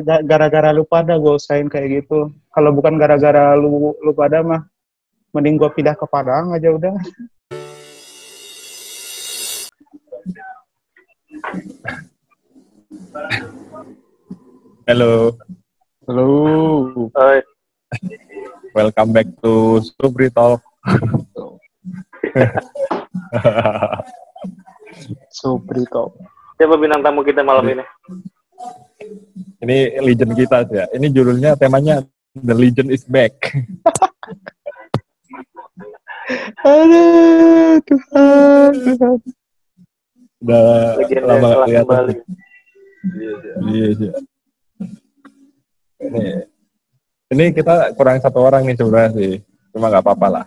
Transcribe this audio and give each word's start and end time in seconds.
gara-gara 0.00 0.72
lu 0.72 0.88
pada 0.88 1.20
gue 1.20 1.36
usahain 1.36 1.68
kayak 1.68 2.00
gitu. 2.00 2.32
Kalau 2.48 2.72
bukan 2.72 2.96
gara-gara 2.96 3.52
lu 3.52 3.92
lu 4.00 4.12
pada 4.16 4.40
mah 4.40 4.64
mending 5.36 5.60
gue 5.60 5.68
pindah 5.68 5.92
ke 5.92 6.08
Padang 6.08 6.56
aja 6.56 6.72
udah. 6.72 6.96
Halo, 14.88 15.36
Halo. 16.08 16.28
Oi, 17.12 17.38
welcome 18.72 19.12
back 19.12 19.28
to 19.44 19.78
Subri 19.84 20.32
Talk. 20.32 20.64
Suprito. 25.28 26.16
siapa 26.56 26.78
bintang 26.78 27.02
tamu 27.04 27.20
kita 27.26 27.44
malam 27.44 27.66
ini? 27.68 27.84
Ini 29.62 30.02
legend 30.02 30.32
kita 30.34 30.66
ya. 30.70 30.84
Ini 30.90 31.06
judulnya 31.12 31.54
temanya 31.54 32.02
The 32.32 32.54
Legend 32.56 32.90
is 32.90 33.04
Back. 33.06 33.34
Aduh, 36.62 37.82
Tuhan, 37.84 38.72
Tuhan. 38.72 39.18
Udah 40.42 40.98
Legenda 40.98 41.26
lama 41.26 41.46
telah 41.46 41.66
kelihatan. 41.66 41.86
kembali. 41.86 42.14
Iya, 43.70 43.86
iya. 43.98 44.12
Ini, 46.02 46.22
ini 47.34 47.44
kita 47.54 47.94
kurang 47.94 48.18
satu 48.22 48.42
orang 48.42 48.66
nih 48.66 48.78
sebenarnya 48.78 49.10
sih. 49.14 49.32
Cuma 49.74 49.90
nggak 49.90 50.02
apa-apa 50.02 50.26
lah. 50.30 50.46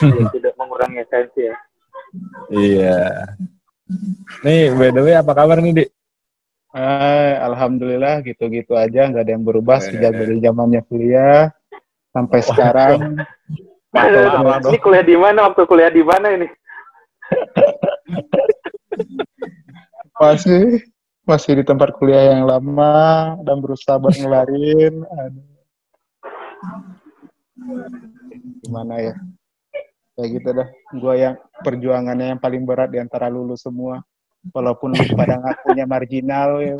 Ya, 0.00 0.28
tidak 0.34 0.54
mengurangi 0.60 1.00
esensi 1.00 1.48
ya. 1.48 1.56
Iya. 2.52 3.00
Nih, 4.44 4.72
by 4.76 4.90
the 4.92 5.00
way 5.04 5.14
apa 5.16 5.32
kabar 5.32 5.60
nih, 5.60 5.72
Dik? 5.84 5.88
Eh, 6.74 7.34
alhamdulillah 7.38 8.26
gitu-gitu 8.26 8.74
aja 8.74 9.06
nggak 9.06 9.22
ada 9.22 9.32
yang 9.38 9.46
berubah 9.46 9.78
Eh. 9.78 9.94
sejak 9.94 10.10
dari 10.10 10.42
zamannya 10.42 10.82
kuliah 10.82 11.54
sampai 12.10 12.42
sekarang. 12.42 13.22
Lama 13.94 14.58
dong. 14.58 14.74
ini 14.74 14.82
kuliah 14.82 15.06
di 15.06 15.14
mana? 15.14 15.46
Waktu 15.46 15.70
kuliah 15.70 15.94
di 15.94 16.02
mana 16.02 16.34
ini? 16.34 16.50
masih 20.18 20.82
masih 21.22 21.62
di 21.62 21.64
tempat 21.66 21.94
kuliah 21.94 22.34
yang 22.34 22.42
lama 22.42 23.38
dan 23.46 23.62
berusaha 23.62 23.94
buat 24.02 24.18
ngelarin. 24.18 25.06
Aduh. 25.06 25.46
Gimana 28.66 28.98
ya? 28.98 29.14
Kayak 30.18 30.28
gitu 30.42 30.48
dah. 30.58 30.68
Gua 30.98 31.14
yang 31.14 31.34
perjuangannya 31.62 32.34
yang 32.34 32.40
paling 32.42 32.66
berat 32.66 32.90
di 32.90 32.98
antara 32.98 33.30
lulu 33.30 33.54
semua. 33.54 34.02
Walaupun 34.52 34.92
pada 35.16 35.40
ngakunya 35.40 35.86
marginal 35.88 36.50
ya. 36.60 36.76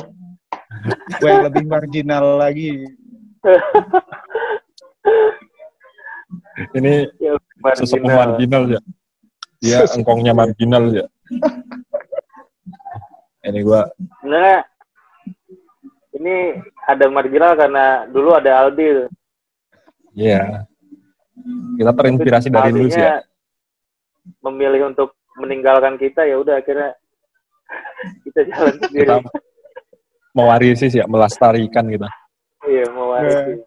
Gue 1.17 1.31
yang 1.31 1.47
lebih 1.49 1.65
marginal 1.65 2.37
lagi. 2.37 2.85
Ini 6.75 7.09
Ya, 7.19 7.33
sesepuh 7.75 8.05
marginal. 8.05 8.29
marginal 8.37 8.63
ya. 8.69 8.81
Dia 9.63 9.79
engkongnya 9.97 10.33
marginal 10.37 10.85
ya. 10.93 11.07
Ini 13.45 13.61
gua 13.61 13.89
Sebenarnya 14.21 14.59
ini 16.17 16.37
ada 16.89 17.05
marginal 17.11 17.53
karena 17.59 17.85
dulu 18.09 18.33
ada 18.37 18.65
Aldi. 18.65 19.09
Iya. 20.15 20.65
Kita 21.77 21.91
terinspirasi 21.93 22.49
dari 22.49 22.71
lu 22.73 22.87
sih 22.89 23.03
ya. 23.03 23.21
Memilih 24.41 24.95
untuk 24.95 25.13
meninggalkan 25.37 25.99
kita 25.99 26.25
ya 26.25 26.39
udah 26.39 26.63
akhirnya 26.63 26.95
kita 28.29 28.41
jalan 28.51 28.75
sendiri. 28.81 29.09
Kita 29.09 29.17
mewarisi 30.35 30.87
sih 30.91 30.99
ya, 31.01 31.07
melestarikan 31.07 31.85
gitu. 31.89 32.07
Iya, 32.67 32.85
mau 32.91 33.15
warisi. 33.15 33.63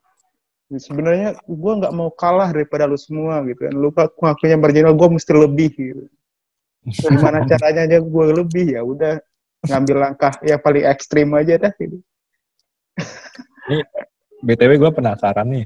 Sebenarnya 0.68 1.40
gue 1.48 1.74
nggak 1.80 1.94
mau 1.96 2.12
kalah 2.12 2.52
daripada 2.52 2.84
lu 2.84 3.00
semua 3.00 3.40
gitu 3.48 3.72
kan. 3.72 3.74
Lu 3.74 3.88
aku 3.96 4.20
ngakunya 4.20 4.58
marginal, 4.60 4.94
gue 4.94 5.08
mesti 5.16 5.32
lebih 5.32 5.70
gitu. 5.72 6.04
Gimana 7.08 7.44
caranya 7.50 7.88
aja 7.88 7.98
gue 8.04 8.26
lebih 8.36 8.76
ya 8.76 8.82
udah 8.84 9.20
ngambil 9.64 9.96
langkah 9.96 10.34
yang 10.44 10.60
paling 10.60 10.84
ekstrim 10.84 11.32
aja 11.36 11.56
dah 11.56 11.74
gitu. 11.80 11.98
BTW 14.44 14.72
gue 14.80 14.92
penasaran 14.92 15.48
nih. 15.48 15.66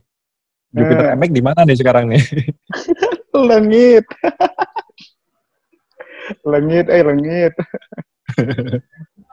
Jupiter 0.71 1.05
Eh. 1.11 1.15
MX 1.19 1.29
di 1.35 1.41
mana 1.43 1.61
nih 1.67 1.77
sekarang 1.77 2.05
nih? 2.07 2.23
Lengit. 3.49 4.05
lengit, 6.47 6.87
eh 6.87 7.03
lengit. 7.03 7.53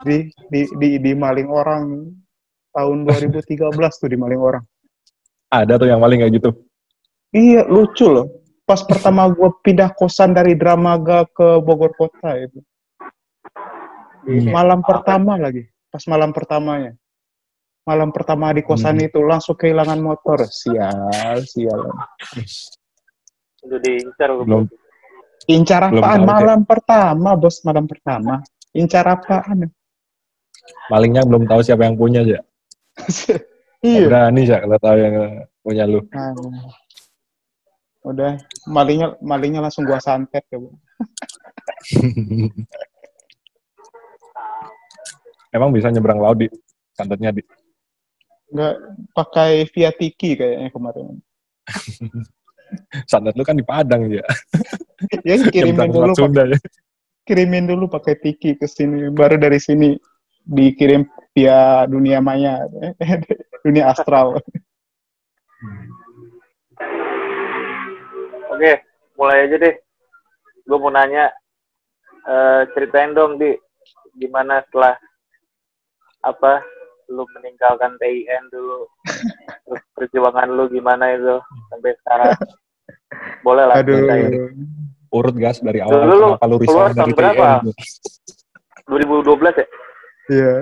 Di, 0.07 0.17
di, 0.51 0.61
di, 0.77 0.89
di 0.99 1.11
maling 1.15 1.49
orang 1.49 2.07
tahun 2.73 2.97
2013 3.07 3.73
tuh 3.73 4.09
di 4.09 4.17
maling 4.17 4.41
orang. 4.41 4.63
Ada 5.49 5.81
tuh 5.81 5.89
yang 5.89 5.99
paling 5.99 6.21
kayak 6.21 6.33
gitu. 6.37 6.49
Iya, 7.33 7.65
lucu 7.65 8.05
loh. 8.09 8.45
Pas 8.65 8.85
pertama 8.85 9.25
gue 9.29 9.49
pindah 9.65 9.89
kosan 9.97 10.33
dari 10.37 10.53
Dramaga 10.53 11.25
ke 11.25 11.57
Bogor 11.57 11.97
Kota 11.97 12.37
itu. 12.37 12.61
Iya. 14.29 14.53
Malam 14.53 14.85
pertama 14.85 15.41
lagi, 15.41 15.65
pas 15.89 16.05
malam 16.05 16.29
pertamanya. 16.29 16.93
Malam 17.87 18.13
pertama 18.13 18.53
di 18.53 18.61
kosan 18.61 19.01
Hmm. 19.01 19.07
itu 19.09 19.19
langsung 19.25 19.57
kehilangan 19.57 19.97
motor. 19.97 20.45
Sial, 20.45 21.41
sial. 21.49 21.89
Udah 23.65 23.79
diincar 23.81 24.29
gua. 24.37 24.45
Belum 24.45 24.63
Incar 25.49 25.89
Belum 25.89 26.05
apaan? 26.05 26.21
Malam 26.29 26.59
pertama, 26.61 27.33
bos. 27.33 27.65
Malam 27.65 27.89
pertama. 27.89 28.45
Incar 28.77 29.05
apaan? 29.09 29.69
malingnya 30.89 31.25
belum 31.25 31.45
tahu 31.45 31.61
siapa 31.63 31.85
yang 31.85 31.95
punya 31.97 32.21
ya. 32.25 32.41
iya. 33.85 34.05
Berani 34.09 34.41
ya 34.45 34.59
kalau 34.61 34.77
tahu 34.81 34.97
yang 34.97 35.15
punya 35.61 35.83
lu. 35.85 36.01
Nah, 36.11 36.33
udah, 38.03 38.37
malingnya 38.67 39.15
malingnya 39.21 39.61
langsung 39.63 39.85
gua 39.85 40.01
santet 40.01 40.43
ya, 40.49 40.57
Bu. 40.57 40.69
Emang 45.55 45.73
bisa 45.73 45.89
nyebrang 45.89 46.21
laut 46.21 46.37
di 46.37 46.47
santetnya 46.93 47.33
di. 47.33 47.41
Nggak 48.49 48.75
pakai 49.13 49.65
via 49.69 49.89
Tiki 49.93 50.37
kayaknya 50.37 50.69
kemarin. 50.73 51.21
Santet 53.09 53.33
lu 53.33 53.41
kan 53.41 53.57
di 53.57 53.65
Padang 53.65 54.05
ya. 54.13 54.21
Ya 55.25 55.41
kirimin 55.49 55.89
dulu, 55.89 56.13
Sunda 56.13 56.45
ya. 56.45 56.53
Kirimin 57.29 57.69
dulu 57.69 57.85
pakai 57.85 58.17
Tiki 58.17 58.57
ke 58.57 58.65
sini, 58.65 59.13
baru 59.13 59.37
dari 59.37 59.61
sini 59.61 59.93
dikirim 60.49 61.05
via 61.37 61.85
dunia 61.85 62.17
maya, 62.17 62.65
dunia 63.65 63.93
astral. 63.93 64.41
Oke, 68.49 68.81
mulai 69.13 69.45
aja 69.45 69.61
deh. 69.61 69.75
Gue 70.65 70.77
mau 70.81 70.89
nanya, 70.89 71.29
eh, 72.25 72.65
ceritain 72.73 73.13
dong 73.13 73.37
di 73.37 73.53
gimana 74.17 74.65
setelah 74.65 74.97
apa 76.25 76.65
lu 77.13 77.29
meninggalkan 77.37 77.93
TIN 78.01 78.49
dulu, 78.49 78.89
terus 79.69 79.81
perjuangan 79.93 80.49
lu 80.49 80.65
gimana 80.65 81.13
itu 81.13 81.37
sampai 81.69 81.93
sekarang. 82.01 82.33
Boleh 83.45 83.69
lah 83.69 83.85
Aduh, 83.85 84.01
ceritain. 84.01 84.33
Urut 85.09 85.35
gas 85.35 85.57
dari 85.59 85.79
awal 85.79 85.99
Dulu 85.99 86.13
lu 86.13 86.27
kenapa 86.31 86.45
lu 86.45 86.57
resign 86.57 86.93
dari 86.93 87.13
berapa? 87.13 87.45
TN 87.55 87.65
gitu. 87.65 87.81
2012 88.87 89.53
ya? 89.53 89.67
iya. 90.29 90.53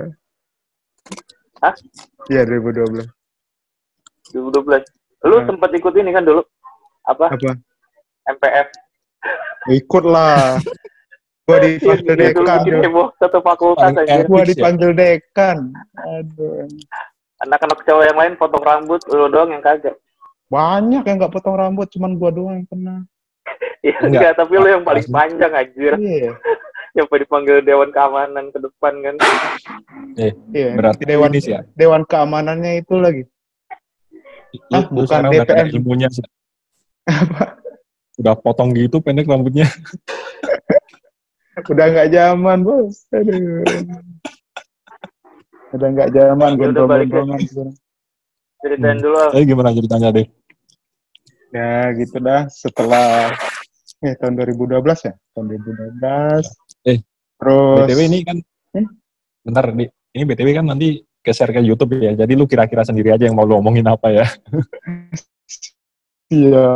Hah? 1.58 1.74
Iya 2.28 2.42
2012. 2.44 3.04
2012. 4.30 4.84
Lu 5.20 5.36
Hmm. 5.36 5.46
sempat 5.46 5.70
ikut 5.72 5.92
ini 5.94 6.10
kan 6.10 6.22
dulu? 6.22 6.42
Apa? 7.04 7.26
Apa? 7.28 7.52
MPF. 8.28 8.68
Ikut 9.70 10.04
lah. 10.04 10.60
Gua 11.42 11.58
dipanggil 11.58 12.12
Iya, 12.14 12.28
dulu 12.30 12.44
dekan. 12.44 12.58
bikin 12.60 12.74
gua. 12.74 12.84
heboh 12.84 13.06
satu 13.16 13.38
fakultas 13.40 13.92
aja. 13.94 14.20
Gua 14.22 14.40
ya? 14.40 14.46
dipanggil 14.46 14.90
dekan. 14.92 15.58
Aduh. 15.96 16.68
Anak-anak 17.38 17.80
cowok 17.82 18.04
yang 18.04 18.18
lain 18.18 18.32
potong 18.34 18.60
rambut, 18.60 19.00
lu 19.08 19.26
doang 19.28 19.50
yang 19.50 19.62
kagak. 19.62 19.96
Banyak 20.46 21.02
yang 21.02 21.16
nggak 21.18 21.30
potong 21.30 21.54
rambut, 21.54 21.88
cuman 21.88 22.14
gua 22.14 22.30
doang 22.30 22.54
yang 22.54 22.68
kena. 22.68 22.96
Iya 23.78 23.94
Enggak. 23.96 24.10
enggak, 24.10 24.32
tapi 24.36 24.52
lu 24.54 24.68
yang 24.68 24.82
paling 24.82 25.06
panjang 25.06 25.52
anjir. 25.52 25.92
Iya. 25.96 26.32
Yang 26.96 27.14
dipanggil 27.20 27.62
Dewan 27.62 27.90
Keamanan 27.90 28.50
ke 28.50 28.58
depan 28.58 28.94
kan. 29.00 29.14
Iya. 30.50 30.74
Berarti 30.74 31.02
Dewan 31.04 31.30
ya. 31.46 31.62
Dewan 31.72 32.02
keamanannya 32.02 32.82
itu 32.82 32.94
lagi. 32.96 33.22
Lu, 34.66 34.72
Ah, 34.72 34.82
lu 34.82 35.04
bukan 35.04 35.20
udah 35.22 35.44
ada 35.46 35.62
DPM. 35.62 35.78
ilmunya 35.78 36.08
sih. 36.10 36.24
Udah 38.18 38.34
potong 38.34 38.74
gitu 38.74 38.98
pendek 38.98 39.30
rambutnya. 39.30 39.68
Udah 41.60 41.86
nggak 41.86 42.08
zaman, 42.10 42.58
bos. 42.62 43.06
Aduh. 43.10 43.62
Udah 45.70 45.88
nggak 45.92 46.10
zaman, 46.10 46.50
Ya 46.50 46.58
gondrong-gondrongan. 46.58 47.38
sekarang. 47.42 47.74
Ceritain 48.58 48.96
Hmm. 48.96 49.04
dulu. 49.04 49.16
ah. 49.20 49.30
Eh 49.34 49.44
gimana 49.44 49.70
ceritanya 49.70 50.08
deh? 50.10 50.26
Ya 51.54 51.92
gitu 51.96 52.16
dah. 52.20 52.46
Setelah 52.52 53.32
eh 54.04 54.14
tahun 54.20 54.38
2012 54.38 54.78
ya, 55.08 55.12
tahun 55.34 55.44
2012. 55.58 56.46
Eh, 56.86 56.98
Terus 57.38 57.86
BTW 57.86 58.00
ini 58.10 58.20
kan 58.26 58.38
Hmm? 58.68 58.84
bentar 59.40 59.64
di 59.72 59.88
ini 59.88 60.24
BTW 60.28 60.60
kan 60.60 60.66
nanti 60.68 61.00
share 61.24 61.52
ke 61.52 61.60
YouTube 61.64 61.96
ya. 62.00 62.12
Jadi 62.16 62.32
lu 62.36 62.44
kira-kira 62.48 62.84
sendiri 62.84 63.12
aja 63.12 63.24
yang 63.28 63.36
mau 63.36 63.44
lu 63.48 63.56
omongin 63.60 63.84
apa 63.88 64.08
ya. 64.12 64.26
Iya. 66.28 66.68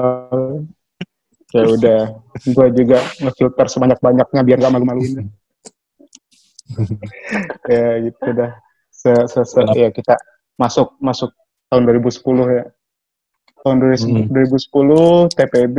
ya 1.53 1.63
udah, 1.69 2.01
gue 2.41 2.67
juga 2.73 3.05
ngefilter 3.21 3.69
sebanyak-banyaknya 3.69 4.41
biar 4.41 4.59
gak 4.65 4.73
malu-maluin. 4.73 5.29
ya 7.69 8.01
gitu 8.01 8.29
dah. 8.33 8.57
Se, 8.89 9.13
se, 9.29 9.41
se 9.45 9.61
ya 9.77 9.93
kita 9.93 10.17
masuk 10.57 10.97
masuk 11.05 11.37
tahun 11.69 11.85
2010 11.85 12.25
ya. 12.49 12.65
Tahun 13.63 13.79
2010, 13.79 14.27
Hmm. 14.27 14.27
2010 14.35 15.31
TPB 15.33 15.79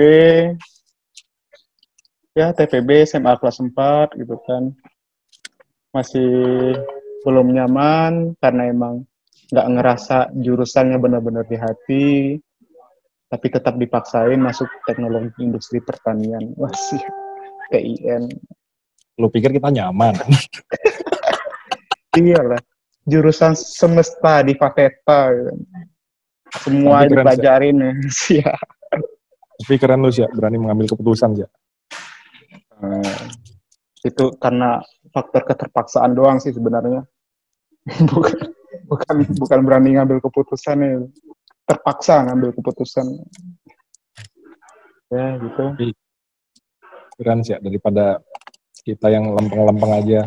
ya 2.33 2.49
TPB 2.49 2.89
SMA 3.05 3.35
kelas 3.37 3.59
4 3.59 4.15
gitu 4.17 4.39
kan. 4.47 4.71
Masih 5.93 6.31
belum 7.23 7.53
nyaman 7.53 8.33
karena 8.41 8.71
emang 8.71 9.03
nggak 9.53 9.67
ngerasa 9.69 10.17
jurusannya 10.33 10.97
benar-benar 10.97 11.45
di 11.45 11.57
hati 11.59 12.07
tapi 13.27 13.49
tetap 13.49 13.73
dipaksain 13.81 14.37
masuk 14.37 14.69
teknologi 14.85 15.41
industri 15.41 15.81
pertanian. 15.81 16.53
Wah 16.61 16.69
sih, 16.71 17.01
TIN. 17.73 18.29
Lu 19.17 19.25
pikir 19.29 19.49
kita 19.53 19.73
nyaman? 19.73 20.13
Iyalah, 22.17 22.61
jurusan 23.09 23.57
semesta 23.57 24.45
di 24.45 24.53
Faketa. 24.53 25.33
gitu. 25.33 25.53
Semua 26.61 27.01
Tapi 27.01 27.09
dipelajarin 27.17 27.75
ya. 27.81 27.91
Siap. 28.05 28.67
Tapi 29.63 29.73
keren 29.79 30.05
lu 30.05 30.11
sih, 30.13 30.27
berani 30.29 30.61
mengambil 30.61 30.93
keputusan 30.93 31.39
sih. 31.39 31.49
Eh, 32.83 33.17
itu 34.03 34.25
karena 34.37 34.83
faktor 35.09 35.47
keterpaksaan 35.47 36.13
doang 36.13 36.37
sih 36.37 36.51
sebenarnya. 36.51 37.07
bukan 38.11 38.37
bukan 38.85 39.15
bukan 39.39 39.59
berani 39.63 39.97
ngambil 39.97 40.19
keputusan 40.21 40.77
ya. 40.83 40.99
Terpaksa 41.63 42.27
ngambil 42.27 42.53
keputusan. 42.59 43.07
Ya 45.09 45.39
gitu. 45.39 45.63
Keren 47.17 47.39
sih 47.45 47.55
daripada 47.61 48.19
kita 48.83 49.07
yang 49.07 49.31
lempeng-lempeng 49.31 49.93
aja. 49.95 50.21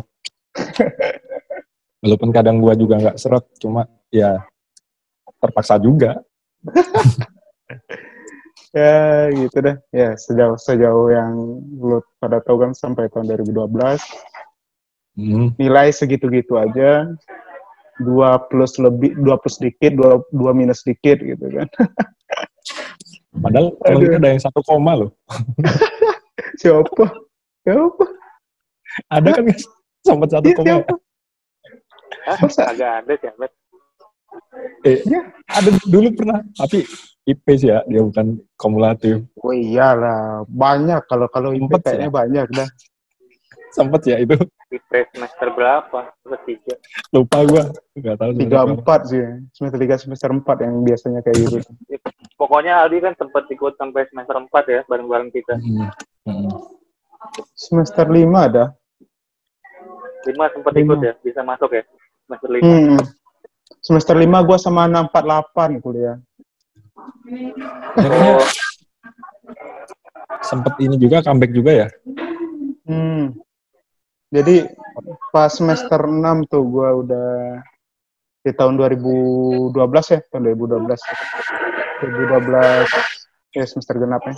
Walaupun 2.01 2.29
kadang 2.33 2.61
gua 2.61 2.73
juga 2.77 2.97
nggak 2.97 3.17
seret, 3.19 3.45
cuma 3.57 3.85
ya 4.13 4.37
terpaksa 5.39 5.77
juga. 5.77 6.21
Ya 8.75 9.31
gitu 9.31 9.57
deh. 9.63 9.75
Ya 9.89 10.13
sejauh 10.19 10.59
sejauh 10.59 11.07
yang 11.09 11.33
lu 11.79 11.97
pada 12.19 12.43
tahu 12.43 12.61
kan 12.67 12.71
sampai 12.75 13.07
tahun 13.09 13.31
2012 13.31 14.03
Hmm. 15.17 15.49
nilai 15.57 15.89
segitu-gitu 15.89 16.61
aja. 16.61 17.09
Dua 17.97 18.37
plus 18.37 18.77
lebih, 18.77 19.17
dua 19.17 19.41
plus 19.41 19.57
dikit, 19.57 19.97
dua, 19.97 20.21
dua 20.29 20.53
minus 20.53 20.85
dikit 20.85 21.17
gitu 21.17 21.41
kan. 21.49 21.65
Padahal 23.41 23.73
kita 23.81 24.21
ada 24.21 24.29
yang 24.29 24.43
satu 24.45 24.61
koma 24.61 24.93
loh. 24.93 25.11
Siapa? 26.61 27.05
Siapa? 27.65 28.05
Ada 29.09 29.29
kan? 29.41 29.43
Sampai 30.05 30.27
satu 30.29 30.45
Iya, 30.45 30.57
koma. 30.61 30.69
siapa? 30.69 30.93
Hah? 32.29 32.37
Masa? 32.37 32.61
Agak 32.69 32.91
ada 33.01 33.13
sih, 33.17 33.27
Ahmad. 33.33 33.51
Eh, 34.87 35.03
Iya. 35.03 35.21
ada 35.51 35.69
dulu 35.83 36.07
pernah. 36.15 36.39
Tapi 36.55 36.87
IP 37.27 37.45
sih 37.59 37.67
ya, 37.67 37.83
dia 37.83 37.99
bukan 37.99 38.39
kumulatif. 38.55 39.27
Oh 39.43 39.51
iyalah, 39.51 40.47
banyak 40.47 41.03
kalau 41.11 41.27
kalau 41.27 41.51
IP 41.51 41.67
Sempet 41.67 41.81
kayaknya 41.83 42.11
banyak 42.11 42.45
dah. 42.55 42.69
Sempet 43.75 44.01
ya 44.07 44.17
itu. 44.23 44.39
Di 44.71 44.79
semester 45.11 45.47
berapa? 45.51 45.99
Semester 46.23 46.39
tiga. 46.47 46.75
Lupa 47.11 47.37
gua. 47.43 47.63
Nggak 47.99 48.15
tahu. 48.15 48.31
Tiga 48.39 48.59
empat 48.63 49.01
sih, 49.11 49.23
semester 49.51 49.79
tiga 49.79 49.95
semester 49.99 50.29
empat 50.31 50.57
yang 50.63 50.87
biasanya 50.87 51.19
kayak 51.19 51.35
gitu. 51.35 51.57
Pokoknya 52.37 52.85
Aldi 52.85 53.01
kan 53.01 53.13
sempat 53.17 53.49
ikut 53.49 53.73
sampai 53.81 54.05
semester 54.13 54.37
4 54.37 54.47
ya, 54.69 54.81
bareng-bareng 54.85 55.33
kita. 55.33 55.57
Hmm. 55.57 55.89
Hmm. 56.29 56.53
Semester 57.57 58.05
lima 58.13 58.45
ada. 58.45 58.65
Lima 60.29 60.45
sempat 60.53 60.73
ikut 60.77 60.99
ya, 61.01 61.13
bisa 61.25 61.41
masuk 61.41 61.73
ya? 61.73 61.83
Semester 62.29 62.49
lima. 62.53 62.67
Hmm. 62.69 63.01
Semester 63.87 64.19
lima 64.19 64.43
gua 64.43 64.59
sama 64.59 64.83
enam 64.83 65.07
empat 65.07 65.23
delapan 65.23 65.79
kuliah. 65.79 66.19
Akhirnya 67.95 68.35
Oh, 68.35 68.43
sempet 70.43 70.75
ini 70.83 70.99
juga 70.99 71.23
comeback 71.23 71.55
juga 71.55 71.71
ya. 71.71 71.87
Hmm. 72.83 73.31
Jadi 74.27 74.67
pas 75.31 75.47
semester 75.47 76.03
6 76.03 76.51
tuh 76.51 76.67
gua 76.67 76.99
udah 76.99 77.63
di 78.43 78.51
tahun 78.51 78.75
2012 78.75 79.71
ya, 80.11 80.19
tahun 80.35 80.43
2012. 80.51 80.99
2012 82.03 83.55
ya 83.55 83.63
semester 83.63 83.95
genap 84.03 84.19
ya. 84.27 84.35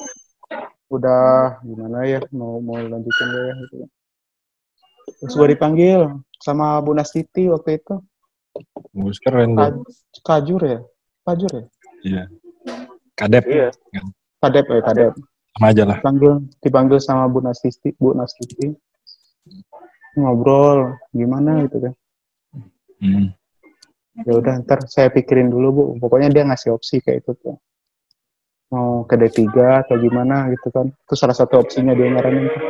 Udah 0.94 1.58
gimana 1.66 2.06
ya 2.06 2.22
mau 2.30 2.62
mau 2.62 2.78
lanjutin 2.78 3.28
gak 3.34 3.44
ya 3.50 3.54
gitu. 3.66 3.76
Terus 5.26 5.34
gua 5.34 5.50
dipanggil 5.50 6.22
sama 6.38 6.78
Bu 6.86 6.94
Nastiti 6.94 7.50
waktu 7.50 7.82
itu. 7.82 7.98
Bagus 8.96 9.18
keren 9.22 9.56
Ka- 9.56 9.72
tuh. 9.72 9.84
Kajur 10.26 10.62
ya? 10.66 10.80
Kajur 11.24 11.52
ya? 11.54 11.64
Iya. 12.04 12.24
Kadep. 13.16 13.44
iya. 13.48 13.70
Kadep 14.40 14.66
ya, 14.68 14.80
Kadep. 14.84 15.14
Sama 15.56 15.66
aja 15.76 15.84
lah. 15.84 15.98
Dipanggil, 16.00 16.34
dipanggil 16.64 17.00
sama 17.04 17.28
Bu 17.28 17.44
Nastiti, 17.44 17.92
Bu 18.00 18.16
Nastiti. 18.16 18.72
Ngobrol 20.18 20.98
gimana 21.14 21.64
gitu 21.68 21.78
kan. 21.80 21.94
Hmm. 23.00 23.32
ya 24.28 24.36
udah 24.36 24.60
ntar 24.68 24.84
saya 24.92 25.08
pikirin 25.08 25.48
dulu 25.48 25.68
bu 25.72 25.84
pokoknya 26.04 26.28
dia 26.28 26.44
ngasih 26.44 26.76
opsi 26.76 27.00
kayak 27.00 27.24
itu 27.24 27.32
tuh 27.40 27.56
mau 28.68 29.08
ke 29.08 29.16
D3 29.16 29.48
atau 29.88 29.96
gimana 29.96 30.52
gitu 30.52 30.68
kan 30.68 30.92
itu 30.92 31.14
salah 31.16 31.32
satu 31.32 31.64
opsinya 31.64 31.96
dia 31.96 32.12
nyaranin 32.12 32.52
tuh. 32.52 32.64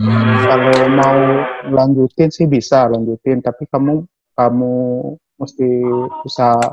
Hmm. 0.00 0.40
kalau 0.48 0.72
mau 0.96 1.20
lanjutin 1.68 2.32
sih 2.32 2.48
bisa 2.48 2.88
lanjutin 2.88 3.44
tapi 3.44 3.68
kamu 3.68 4.08
kamu 4.40 4.76
mesti 5.36 5.68
usaha 6.24 6.72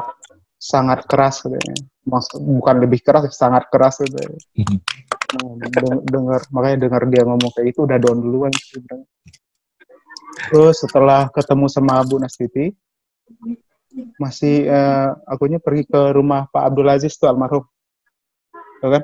sangat 0.55 1.03
keras 1.03 1.43
katanya 1.43 1.83
Maksud, 2.07 2.39
bukan 2.39 2.75
lebih 2.79 3.03
keras 3.03 3.27
sangat 3.35 3.67
keras 3.67 3.99
gitu 3.99 4.23
Hmm. 4.55 4.79
Nah, 5.27 5.53
deng- 5.59 6.03
dengar 6.07 6.41
makanya 6.55 6.77
dengar 6.87 7.03
dia 7.11 7.27
ngomong 7.27 7.51
kayak 7.51 7.75
itu 7.75 7.83
udah 7.83 7.99
down 7.99 8.23
duluan 8.23 8.51
sih 8.55 8.79
terus 10.47 10.79
setelah 10.79 11.27
ketemu 11.35 11.67
sama 11.67 11.99
Bu 12.07 12.15
Nastiti 12.15 12.71
masih 14.15 14.65
eh, 14.71 15.09
akunya 15.27 15.59
pergi 15.59 15.83
ke 15.83 16.15
rumah 16.15 16.47
Pak 16.47 16.63
Abdul 16.71 16.87
Aziz 16.87 17.19
tuh 17.19 17.27
almarhum 17.27 17.67
Tuh 18.79 18.89
kan 18.93 19.03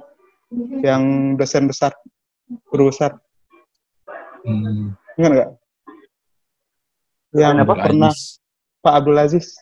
yang 0.80 1.04
dosen 1.36 1.68
besar 1.68 1.92
guru 2.72 2.88
besar 2.88 3.20
Hmm. 4.44 4.92
ingat 5.16 5.32
nggak 5.32 5.50
yang 7.36 7.56
Apa? 7.64 7.74
pernah 7.80 8.12
Ais. 8.12 8.43
Pak 8.84 8.94
Abdul 9.00 9.16
Aziz 9.16 9.56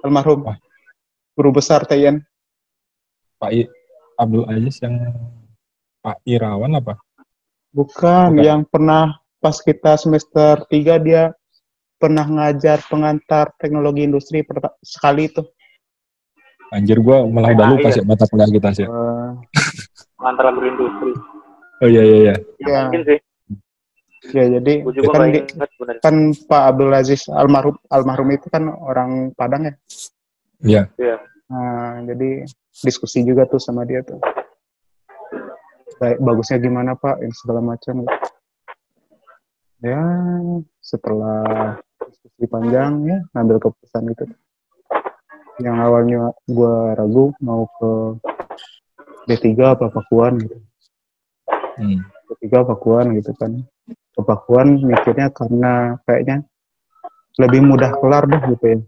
almarhum 0.00 0.46
Wah. 0.46 0.56
guru 1.34 1.50
besar 1.52 1.82
TIN 1.82 2.22
Pak 3.36 3.50
I, 3.50 3.66
Abdul 4.14 4.46
Aziz 4.46 4.78
yang 4.80 4.94
Pak 6.00 6.22
Irawan 6.24 6.78
apa? 6.78 6.94
bukan, 7.70 8.36
Bukan. 8.36 8.44
yang 8.44 8.60
pernah 8.64 9.18
pas 9.38 9.58
kita 9.58 9.96
semester 9.96 10.62
3 10.68 10.70
dia 11.02 11.34
pernah 11.96 12.24
ngajar 12.24 12.80
pengantar 12.86 13.52
teknologi 13.56 14.04
industri 14.04 14.40
sekali 14.80 15.26
itu 15.26 15.42
Anjir 16.70 17.02
gua 17.02 17.26
malah 17.26 17.50
udah 17.50 17.66
Ah, 17.66 17.70
lupa 17.74 17.88
iya. 17.90 17.96
sih 17.98 18.02
mata 18.06 18.30
kuliah 18.30 18.46
kita 18.46 18.70
sih. 18.70 18.86
Eh, 18.86 19.30
Antara 20.22 20.54
berindustri. 20.54 21.10
Oh 21.82 21.88
iya 21.90 22.02
iya 22.06 22.16
iya. 22.22 22.34
ya, 22.62 22.78
Mungkin 22.86 23.02
sih. 23.10 23.18
Ya 24.20 24.44
jadi 24.60 24.72
Gue 24.84 24.92
juga 24.92 25.16
kan, 25.16 25.32
di- 25.32 25.46
kan 26.04 26.16
Pak 26.44 26.62
Abdul 26.76 26.92
Aziz 26.92 27.24
almarhum 27.32 27.76
almarhum 27.88 28.28
itu 28.36 28.46
kan 28.52 28.68
orang 28.68 29.32
Padang 29.32 29.68
ya 29.68 29.74
Iya. 30.60 30.82
Iya. 31.00 31.16
Nah, 31.50 32.04
jadi 32.04 32.44
diskusi 32.84 33.24
juga 33.24 33.48
tuh 33.48 33.58
sama 33.58 33.88
dia 33.88 34.04
tuh. 34.04 34.20
Baik, 36.00 36.20
bagusnya 36.20 36.60
gimana 36.60 36.96
Pak? 36.96 37.20
Ini 37.20 37.34
segala 37.34 37.60
macam. 37.64 38.04
Ya, 39.80 40.00
setelah 40.84 41.76
diskusi 42.08 42.44
panjang 42.44 42.92
ya, 43.08 43.18
ngambil 43.32 43.56
keputusan 43.60 44.12
itu. 44.12 44.24
Yang 45.60 45.76
awalnya 45.76 46.20
gua 46.48 46.96
ragu 46.96 47.32
mau 47.40 47.68
ke 47.80 47.92
D3 49.28 49.76
apa 49.76 49.92
Pakuan 49.92 50.40
gitu. 50.40 50.56
Hmm. 51.76 52.00
D3 52.40 52.64
Pakuan 52.64 53.16
gitu 53.16 53.32
kan. 53.36 53.60
Ke 54.10 54.20
Pakuan 54.26 54.82
mikirnya 54.82 55.30
karena 55.30 55.96
kayaknya 56.04 56.42
lebih 57.38 57.60
mudah 57.62 57.94
kelar 57.98 58.26
deh 58.26 58.42
gitu 58.54 58.64
ya. 58.66 58.78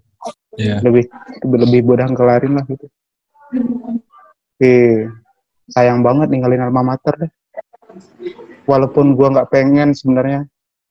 Iya. 0.53 0.77
lebih 0.85 1.09
lebih 1.43 1.81
mudah 1.89 2.07
kelarin 2.13 2.61
lah 2.61 2.65
gitu. 2.69 2.87
Eh, 4.61 5.09
sayang 5.73 6.05
banget 6.05 6.29
ninggalin 6.29 6.63
alma 6.63 6.85
mater 6.85 7.27
deh. 7.27 7.33
Walaupun 8.69 9.17
gua 9.17 9.33
nggak 9.33 9.51
pengen 9.51 9.97
sebenarnya 9.97 10.47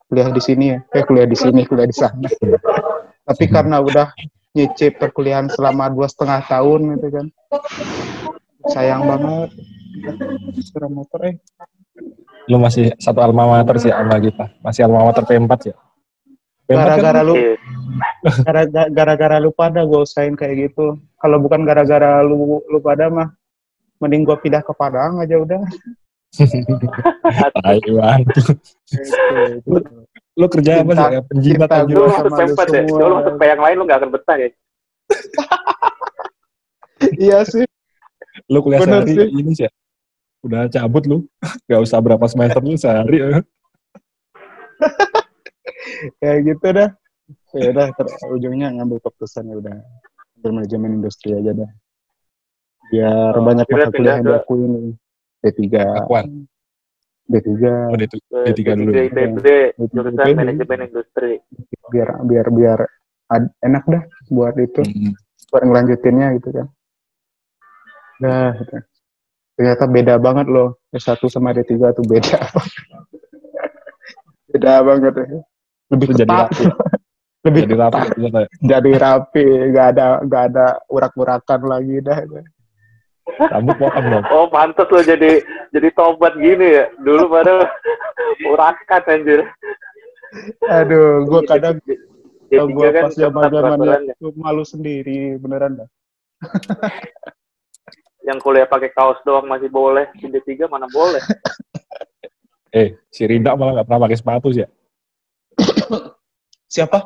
kuliah 0.10 0.28
di 0.34 0.42
sini 0.44 0.66
ya, 0.76 0.80
eh 0.92 1.04
kuliah 1.08 1.30
di 1.30 1.38
sini, 1.38 1.64
kuliah 1.64 1.88
di 1.88 1.96
sana. 1.96 2.28
Tapi 3.24 3.46
karena 3.48 3.80
udah 3.80 4.12
nyicip 4.52 5.00
perkuliahan 5.00 5.48
selama 5.48 5.88
dua 5.88 6.12
setengah 6.12 6.44
tahun 6.52 7.00
gitu 7.00 7.08
kan. 7.16 7.26
Sayang 8.76 9.08
banget. 9.08 9.50
Sepeda 10.60 10.90
motor 10.92 11.22
eh. 11.32 11.36
Lu 12.50 12.58
masih 12.58 12.94
satu 12.98 13.20
alma 13.22 13.46
mater 13.46 13.76
sih 13.78 13.92
sama 13.92 14.18
kita. 14.18 14.50
Masih 14.62 14.82
alma 14.86 15.06
mater 15.06 15.24
P4 15.24 15.74
ya. 15.74 15.76
P4 16.66 16.72
kan 16.72 16.86
Gara-gara 16.98 17.22
lu 17.22 17.34
Iya. 17.36 17.54
gara- 18.48 18.90
gara-gara 18.90 19.38
lu 19.38 19.52
pada 19.52 19.82
gue 19.84 20.00
usahain 20.02 20.34
kayak 20.34 20.72
gitu. 20.72 20.98
Kalau 21.20 21.38
bukan 21.38 21.62
gara-gara 21.66 22.24
lu 22.24 22.62
lu 22.66 22.80
pada 22.80 23.12
mah 23.12 23.30
mending 24.02 24.26
gua 24.26 24.34
pindah 24.34 24.66
ke 24.66 24.74
Padang 24.74 25.22
aja 25.22 25.38
udah. 25.38 25.62
Tai 27.62 27.78
banget. 27.78 28.26
Gitu. 29.62 29.78
Lu 30.34 30.46
kerja 30.48 30.82
apa 30.82 30.92
sih? 30.96 31.06
Ya, 31.14 31.22
penjimat 31.22 31.70
cinta 31.70 31.76
aja. 31.76 31.92
Lu 31.92 32.00
gua 32.02 32.08
masuk 32.10 32.24
sama 32.26 32.42
lu 32.42 32.56
P4 32.56 32.62
ya? 32.66 32.66
semua. 32.82 32.98
Lu 32.98 33.14
masuk 33.22 33.34
yang 33.44 33.62
lain 33.62 33.76
lu 33.78 33.84
gak 33.86 34.00
akan 34.02 34.10
betah 34.10 34.38
ya? 34.40 34.48
iya 37.20 37.40
sih. 37.46 37.66
Lu 38.48 38.58
kuliah 38.64 38.80
sehari 38.82 39.12
sih. 39.14 39.28
ini 39.30 39.52
sih 39.54 39.66
ya. 39.68 39.72
Udah 40.42 40.66
cabut 40.68 41.04
lu. 41.06 41.18
Gak 41.66 41.82
usah 41.82 42.02
berapa 42.02 42.26
semester 42.26 42.60
lu 42.60 42.74
sehari. 42.76 43.18
ya. 43.20 43.30
Kayak 46.20 46.40
gitu 46.48 46.68
dah. 46.72 46.90
Ya 47.54 47.68
udah 47.70 47.88
ujungnya 48.32 48.68
ngambil 48.74 48.98
keputusan 49.00 49.46
ya 49.46 49.56
udah. 49.56 49.76
Ambil 50.38 50.52
manajemen 50.58 50.92
industri 50.98 51.32
aja 51.32 51.52
dah. 51.54 51.70
Biar 52.90 53.34
Oh, 53.34 53.44
banyak 53.46 53.66
mata 53.66 53.88
kuliah 53.90 54.18
yang 54.18 54.26
diakuin 54.26 54.70
nih. 54.70 54.94
D3. 55.42 55.66
Akuan. 55.98 56.26
D3 57.24 57.50
Oh, 57.88 57.96
itu. 57.96 58.18
Ke 58.20 58.52
D3 58.52 58.62
dulu. 58.76 58.92
D3 58.92 59.00
IPB, 59.08 59.46
jurusan 59.88 60.20
IPB. 60.20 60.36
manajemen 60.36 60.80
industri. 60.84 61.32
biar 61.88 62.24
biar 62.24 62.48
biar 62.50 62.80
ad- 63.28 63.52
enak 63.60 63.84
dah 63.86 64.04
buat 64.28 64.56
itu 64.56 64.80
Hmm. 64.82 65.12
buat 65.48 65.60
ngelanjutinnya 65.62 66.28
gitu 66.40 66.50
kan. 66.52 66.68
Nah, 68.20 68.56
gitu. 68.56 68.76
Ternyata 69.62 69.86
beda 69.86 70.18
banget 70.18 70.50
loh. 70.50 70.82
S1 70.90 71.22
sama 71.30 71.54
D3 71.54 71.94
tuh 71.94 72.02
beda. 72.10 72.42
beda 74.50 74.74
banget 74.82 75.14
ya. 75.22 75.28
Lebih 75.94 76.08
Itu 76.10 76.18
jadi 76.18 76.34
ketat. 76.34 76.50
rapi. 76.50 76.66
Lebih 77.46 77.62
Jadi 77.62 77.74
rapi. 77.78 77.94
ketat. 77.94 78.10
ternyata. 78.18 78.40
Jadi 78.58 78.92
rapi, 78.98 79.46
nggak 79.70 79.88
ada 79.94 80.06
nggak 80.26 80.44
ada 80.50 80.66
urak-urakan 80.90 81.62
lagi 81.70 81.96
dah. 82.02 82.18
Rambut 83.54 83.76
potong 83.78 84.06
dong. 84.10 84.26
Oh, 84.34 84.50
pantas 84.50 84.90
lo 84.90 85.02
jadi 85.06 85.46
jadi 85.70 85.88
tobat 85.94 86.34
gini 86.42 86.82
ya. 86.82 86.90
Dulu 86.98 87.30
pada 87.30 87.70
urakan 88.52 89.02
anjir. 89.14 89.46
Aduh, 90.74 91.22
gua 91.30 91.42
kadang 91.46 91.78
D3 91.86 92.02
kalau 92.50 92.74
gua 92.74 92.90
kan 92.90 93.04
pas 93.06 93.14
zaman 93.14 93.44
zamannya 93.54 94.14
malu 94.34 94.66
sendiri 94.66 95.38
beneran 95.38 95.86
dah. 95.86 95.90
Yang 98.26 98.38
kuliah 98.38 98.70
pakai 98.70 98.94
kaos 98.94 99.18
doang 99.26 99.50
masih 99.50 99.70
boleh. 99.70 100.10
Di 100.18 100.30
D3 100.30 100.70
mana 100.70 100.88
boleh. 100.90 101.22
Eh, 102.72 102.96
si 103.12 103.28
Rinda 103.28 103.52
malah 103.60 103.84
gak 103.84 103.88
pernah 103.92 104.08
pakai 104.08 104.16
sepatu 104.16 104.48
sih 104.56 104.64
ya. 104.64 104.70
Siapa? 106.80 107.04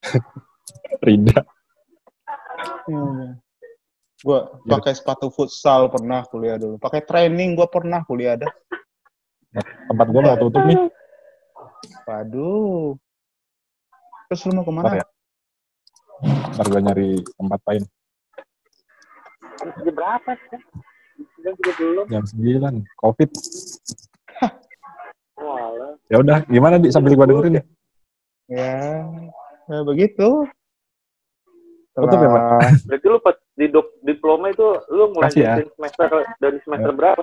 Rinda. 1.04 1.44
Hmm. 2.88 3.36
Gua 4.24 4.48
pakai 4.64 4.96
sepatu 4.96 5.28
futsal 5.28 5.92
pernah 5.92 6.24
kuliah 6.24 6.56
dulu. 6.56 6.80
Pakai 6.80 7.04
training 7.04 7.52
gua 7.52 7.68
pernah 7.68 8.00
kuliah 8.08 8.40
dah. 8.40 8.48
Tempat 9.92 10.06
gua 10.08 10.22
mau 10.32 10.40
tutup 10.40 10.64
nih. 10.64 10.78
Waduh. 12.08 12.96
Terus 14.32 14.40
lu 14.48 14.52
mau 14.56 14.64
Ntar 14.64 14.72
ke 14.72 14.72
mana? 14.72 15.00
ya. 15.04 15.06
Ntar 16.56 16.66
gua 16.72 16.80
nyari 16.80 17.20
tempat 17.20 17.60
lain. 17.68 17.84
Jam 19.62 19.92
berapa 19.92 20.30
sih? 20.36 20.60
Jam 21.40 21.52
juga 21.54 21.72
belum. 21.76 22.04
Jam 22.08 22.24
9. 22.24 22.82
Covid. 22.96 23.30
Ya 26.06 26.20
udah, 26.20 26.44
gimana 26.46 26.76
di 26.76 26.92
sambil 26.92 27.16
gua 27.16 27.26
dengerin 27.26 27.58
ya. 27.58 27.64
Ya, 28.46 28.78
ya 29.66 29.78
begitu. 29.82 30.46
Tutup 31.90 32.14
ya, 32.14 32.28
Pak? 32.28 32.40
Setelah 32.40 32.72
Berarti 32.86 33.06
lu 33.08 33.18
pas 33.18 33.36
di 33.52 33.66
dok- 33.66 33.96
diploma 34.02 34.46
itu 34.48 34.62
lu 34.88 35.10
Kasih 35.18 35.40
ya. 35.40 35.56
ngelanjutin 35.56 35.68
semester 35.74 36.06
dari 36.38 36.58
semester 36.62 36.92
berapa? 36.92 37.22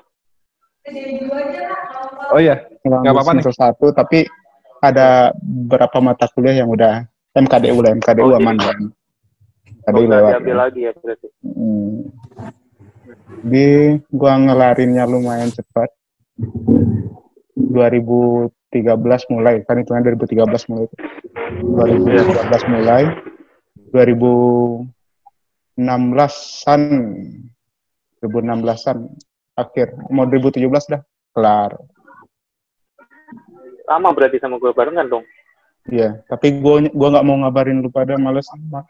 Oh 2.29 2.39
iya, 2.39 2.65
Nggak 2.81 3.07
apa-apa 3.07 3.31
nih. 3.31 3.41
semester 3.41 3.55
satu, 3.55 3.85
tapi 3.89 4.19
ada 4.79 5.31
beberapa 5.39 5.97
mata 5.99 6.25
kuliah 6.27 6.55
yang 6.57 6.67
udah 6.67 7.05
MKDU 7.31 7.77
lah, 7.77 7.91
MKDU 7.93 8.25
Oh, 8.25 8.35
aman 8.35 8.57
jadi- 8.57 8.89
Oh, 9.89 9.97
MKDU 9.97 10.05
nggak 10.05 10.21
lewat. 10.21 10.31
diambil 10.31 10.57
lagi 10.57 10.79
ya 10.85 10.91
berarti. 10.93 11.27
Hmm. 11.41 11.97
Jadi 13.39 13.67
gua 14.13 14.33
ngelarinnya 14.37 15.03
lumayan 15.09 15.49
cepat. 15.49 15.89
2013 17.59 19.33
mulai, 19.33 19.59
kan 19.67 19.75
itu 19.81 19.91
kan 19.91 20.05
2013 20.05 20.69
mulai. 20.71 20.87
2013 21.59 22.71
mulai. 22.71 23.03
2016-an 23.89 26.81
2016-an 28.21 28.97
akhir 29.57 29.97
mau 30.13 30.29
2017 30.29 30.93
dah 30.93 31.01
kelar. 31.33 31.73
Sama 33.89 34.13
berarti 34.13 34.37
sama 34.37 34.61
gue 34.61 34.69
barengan 34.69 35.09
dong. 35.09 35.25
Iya, 35.89 36.21
tapi 36.29 36.61
gua 36.61 36.85
gua 36.93 37.17
nggak 37.17 37.25
mau 37.25 37.41
ngabarin 37.41 37.81
lu 37.81 37.89
pada 37.89 38.13
males 38.21 38.45
sama. 38.45 38.85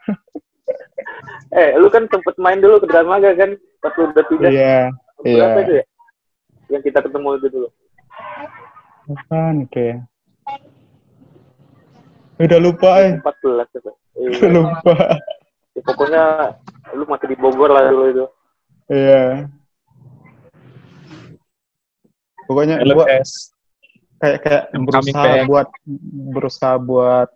Eh, 1.50 1.74
lu 1.74 1.90
kan 1.90 2.06
sempet 2.06 2.38
main 2.38 2.62
dulu 2.62 2.78
ke 2.78 2.86
Dramaga 2.86 3.34
kan? 3.34 3.58
Pas 3.82 3.92
lu 3.98 4.14
udah 4.14 4.24
pindah. 4.30 4.50
Iya, 4.54 4.78
Berapa 5.18 5.58
iya. 5.58 5.64
itu 5.66 5.72
ya? 5.74 5.84
Yang 6.70 6.82
kita 6.86 6.98
ketemu 7.02 7.28
itu 7.42 7.46
dulu. 7.50 7.68
Apaan 9.10 9.66
itu 9.66 9.78
ya? 9.82 9.96
Udah 12.40 12.58
lupa 12.62 12.90
eh. 13.02 13.12
14 13.18 13.66
itu. 13.76 13.90
Iya. 14.14 14.30
Udah 14.30 14.50
lupa. 14.54 14.94
Ya, 15.74 15.80
pokoknya 15.86 16.22
lu 16.94 17.04
masih 17.06 17.26
di 17.30 17.36
Bogor 17.38 17.70
lah 17.74 17.90
dulu 17.90 18.04
itu. 18.10 18.24
Iya. 18.90 19.50
Pokoknya 22.46 22.82
gua 22.82 23.06
LS. 23.06 23.54
kayak 24.18 24.38
kayak 24.42 24.64
berusaha 24.74 25.22
back. 25.22 25.46
buat 25.46 25.68
berusaha 26.34 26.76
buat 26.82 27.28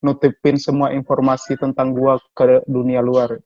nutupin 0.00 0.56
semua 0.56 0.90
informasi 0.96 1.60
tentang 1.60 1.92
gua 1.92 2.16
ke 2.32 2.64
dunia 2.64 3.04
luar. 3.04 3.36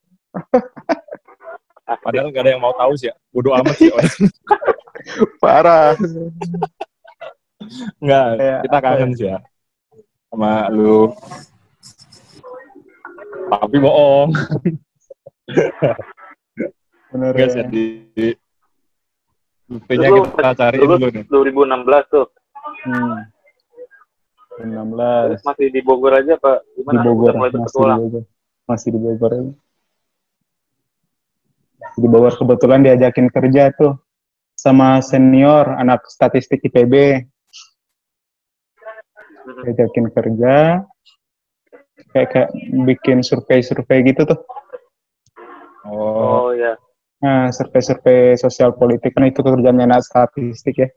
Padahal 2.02 2.30
gak 2.30 2.42
ada 2.42 2.50
yang 2.50 2.62
mau 2.62 2.74
tahu 2.74 2.92
sih 2.96 3.08
ya. 3.08 3.14
Bodoh 3.30 3.54
amat 3.54 3.74
sih 3.76 3.90
orang. 3.90 4.12
Parah. 5.38 5.94
Enggak, 7.98 8.26
Kayak 8.36 8.58
kita 8.62 8.76
apa 8.76 8.84
kangen 8.84 9.10
sih 9.14 9.26
ya. 9.26 9.38
Sama 10.28 10.52
lu. 10.68 11.10
Tapi 13.46 13.76
bohong. 13.78 14.30
Bener 17.14 17.30
Enggak 17.32 17.48
ya. 17.48 17.54
sih. 17.54 17.62
Di, 17.70 17.84
di, 18.12 18.26
buktinya 19.66 20.08
Lu- 20.10 20.26
kita 20.26 20.50
cariin 20.54 20.80
lu- 20.82 20.98
dulu 20.98 21.06
nih. 21.10 21.24
2016 21.26 22.12
tuh. 22.12 22.26
Hmm. 22.86 23.18
Terus 24.56 24.72
16 24.72 25.46
masih 25.46 25.66
di 25.70 25.80
Bogor 25.84 26.12
aja 26.16 26.34
Pak. 26.34 26.58
di 26.66 26.80
Gimana? 26.80 27.00
Bogor 27.04 27.30
Udah 27.30 27.34
mulai 27.36 27.50
masih 27.52 27.62
di. 27.62 27.94
Bogor. 28.02 28.22
Masih 28.66 28.88
di 28.90 28.98
Bogor. 28.98 29.32
Di 31.96 32.06
Bogor 32.06 32.36
kebetulan 32.36 32.84
diajakin 32.84 33.28
kerja 33.28 33.72
tuh 33.72 33.96
sama 34.52 35.00
senior 35.00 35.68
anak 35.72 36.04
statistik 36.06 36.60
IPB. 36.62 37.24
Diajakin 39.64 40.06
kerja 40.10 40.84
kayak 42.12 42.28
kayak 42.28 42.50
bikin 42.84 43.22
survei-survei 43.22 44.04
gitu 44.04 44.26
tuh 44.26 44.40
Oh, 45.86 46.44
Oh 46.44 46.50
ya. 46.50 46.74
nah 47.16 47.48
survei-survei 47.48 48.34
sosial 48.34 48.74
politik 48.74 49.14
kan 49.14 49.24
itu 49.24 49.38
kerjanya 49.38 49.86
anak 49.86 50.02
statistik 50.02 50.76
ya 50.76 50.88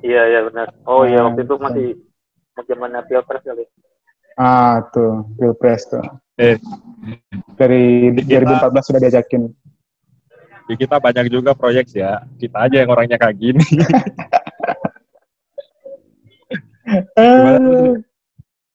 Iya 0.00 0.22
iya 0.30 0.40
benar. 0.46 0.66
Oh 0.86 1.02
iya 1.04 1.20
Nah, 1.20 1.24
waktu 1.28 1.42
itu 1.42 1.54
masih 1.58 1.86
zamannya 2.64 3.02
pilpres 3.04 3.42
kali. 3.42 3.64
ah 4.38 4.80
tuh 4.88 5.26
pilpres 5.36 5.82
tuh 5.84 6.00
eh, 6.38 6.56
dari 7.58 8.14
Di 8.14 8.22
kita- 8.24 8.62
2014 8.70 8.86
sudah 8.86 9.00
diajakin 9.02 9.42
di 10.70 10.74
kita 10.78 11.02
banyak 11.02 11.26
juga 11.26 11.50
proyek 11.58 11.90
ya. 11.90 12.22
Kita 12.38 12.70
aja 12.70 12.86
yang 12.86 12.90
orangnya 12.94 13.18
kayak 13.18 13.34
gini. 13.34 13.66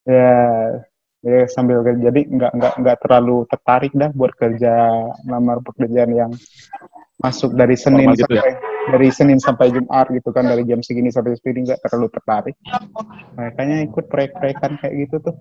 Ya 0.05 0.35
ya 1.25 1.49
sambil 1.49 1.81
kerja 1.81 2.13
jadi 2.13 2.21
nggak 2.29 2.51
nggak 2.53 2.73
nggak 2.85 2.97
terlalu 3.01 3.49
tertarik 3.49 3.89
dah 3.97 4.13
buat 4.13 4.29
kerja 4.37 4.73
lamar 5.25 5.57
pekerjaan 5.65 6.13
yang 6.13 6.31
masuk 7.17 7.57
dari 7.57 7.73
Senin 7.73 8.13
Formal 8.13 8.21
gitu 8.21 8.33
ya? 8.37 8.45
sampai 8.45 8.53
dari 8.85 9.09
Senin 9.09 9.39
sampai 9.41 9.67
Jumat 9.73 10.07
gitu 10.13 10.29
kan 10.29 10.45
dari 10.45 10.61
jam 10.69 10.85
segini 10.85 11.09
sampai 11.09 11.33
segini 11.41 11.65
nggak 11.65 11.81
terlalu 11.81 12.13
tertarik 12.13 12.53
makanya 13.33 13.89
ikut 13.89 14.05
proyek-proyekan 14.05 14.77
kayak 14.77 15.09
gitu 15.09 15.17
tuh 15.25 15.35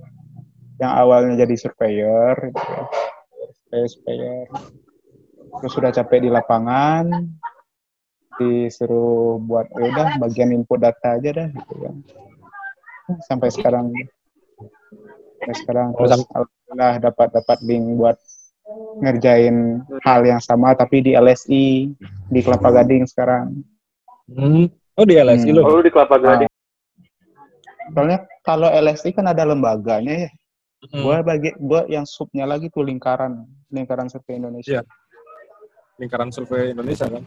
yang 0.80 0.96
awalnya 0.96 1.44
jadi 1.44 1.54
surveyor 1.61 2.32
gitu 2.49 2.64
ya. 2.64 2.84
surveyor 3.52 3.88
surveyor 3.92 4.46
terus 5.56 5.73
sudah 5.73 5.90
capek 5.90 6.18
di 6.20 6.30
lapangan 6.30 7.06
disuruh 8.34 9.38
buat 9.38 9.70
ya 9.70 9.82
udah 9.87 10.06
bagian 10.18 10.50
input 10.50 10.82
data 10.82 11.14
aja 11.14 11.30
dah 11.30 11.49
gitu 11.49 11.75
kan 11.78 11.94
sampai 13.23 13.49
sekarang 13.49 13.87
sampai 15.38 15.54
sekarang 15.54 15.88
terus 15.94 16.11
alhamdulillah 16.26 16.94
dapat 17.00 17.28
dapat 17.30 17.58
link 17.62 17.84
buat 17.94 18.16
ngerjain 18.99 19.56
hal 20.02 20.25
yang 20.25 20.40
sama 20.40 20.75
tapi 20.75 20.99
di 21.00 21.12
LSI 21.14 21.94
di 22.26 22.40
Kelapa 22.40 22.73
Gading 22.73 23.06
sekarang 23.06 23.62
Hmm. 24.25 24.73
Oh 24.96 25.04
di 25.04 25.20
LSI 25.20 25.52
Hmm. 25.52 25.61
lo. 25.61 25.62
Oh, 25.68 25.84
di 25.84 25.92
Kelapa 25.92 26.16
Gading. 26.16 26.49
soalnya 27.87 28.18
kalau 28.40 28.73
LSI 28.73 29.12
kan 29.12 29.28
ada 29.28 29.44
lembaganya 29.44 30.26
ya 30.26 30.30
Hmm. 30.84 31.00
gua 31.00 31.20
bagi 31.20 31.52
gua 31.56 31.84
yang 31.87 32.04
subnya 32.04 32.44
lagi 32.44 32.68
tuh 32.68 32.80
lingkaran 32.80 33.44
lingkaran 33.68 34.08
survei 34.08 34.37
Indonesia 34.37 34.80
Iya. 34.80 34.82
Lingkaran 35.98 36.30
survei 36.34 36.74
Indonesia 36.74 37.06
kan. 37.06 37.22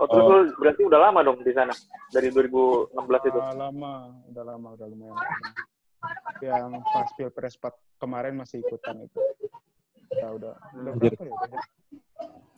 Oh, 0.00 0.06
terus 0.08 0.24
Oh. 0.24 0.30
lu 0.34 0.38
berarti 0.58 0.82
udah 0.82 0.98
lama 0.98 1.20
dong 1.22 1.38
di 1.44 1.52
sana. 1.54 1.70
Dari 2.10 2.32
2016 2.32 3.22
itu. 3.28 3.38
Udah 3.38 3.54
lama, 3.54 3.92
udah 4.32 4.44
lama, 4.44 4.68
udah 4.74 4.86
lumayan. 4.88 5.16
Yang 6.42 6.70
pas 6.82 7.08
pilpres 7.14 7.54
kemarin 8.02 8.34
masih 8.34 8.64
ikutan 8.64 8.98
itu. 8.98 9.20
Ya 10.18 10.28
udah, 10.34 10.58
udah 10.74 10.92
berapa 10.98 11.22
ya? 11.22 11.32
Udah 11.32 11.62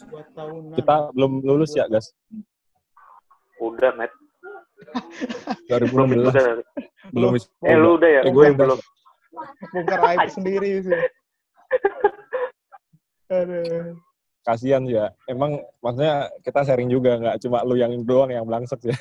dua 0.08 0.22
tahunan. 0.32 0.74
Kita 0.80 0.94
belum 1.12 1.32
lulus 1.44 1.70
ya, 1.76 1.84
guys. 1.86 2.08
Udah, 3.60 3.92
Matt. 3.92 4.10
2016. 5.68 6.32
Udah. 6.32 6.64
belum. 7.12 7.30
Eh, 7.62 7.76
lu 7.76 7.90
udah 8.00 8.10
ya? 8.10 8.20
Eh, 8.24 8.32
gue 8.32 8.34
gua 8.34 8.44
yang 8.48 8.56
belum. 8.56 8.78
bongkar 9.74 10.00
aib 10.14 10.30
sendiri 10.30 10.70
sih. 10.80 10.94
Aduh. 13.42 13.98
Kasian 14.44 14.84
ya. 14.84 15.08
Emang 15.24 15.56
maksudnya 15.80 16.28
kita 16.44 16.60
sharing 16.62 16.92
juga 16.92 17.16
nggak 17.16 17.40
cuma 17.40 17.64
lu 17.64 17.74
yang 17.74 17.96
doang 18.04 18.28
yang 18.28 18.44
belangsak 18.44 18.78
ya. 18.84 18.92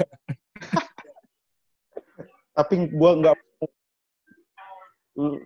Tapi 2.57 2.87
gua 2.95 3.11
nggak 3.19 3.37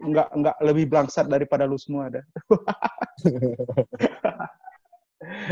nggak 0.08 0.28
nggak 0.32 0.56
lebih 0.64 0.86
bangsat 0.88 1.28
daripada 1.28 1.66
lu 1.66 1.76
semua 1.76 2.08
ada. 2.08 2.22